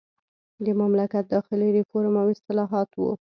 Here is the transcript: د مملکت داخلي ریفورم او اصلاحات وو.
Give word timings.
د 0.65 0.67
مملکت 0.81 1.23
داخلي 1.35 1.69
ریفورم 1.77 2.13
او 2.21 2.27
اصلاحات 2.35 2.89
وو. 2.93 3.11